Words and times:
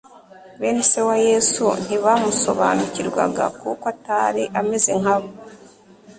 Bene 0.59 0.81
se 0.89 0.99
wa 1.07 1.17
Yesu 1.27 1.65
ntibamusobanukirwaga 1.83 3.45
kuko 3.61 3.85
atari 3.93 4.43
ameze 4.59 4.91
nkabo. 5.01 5.29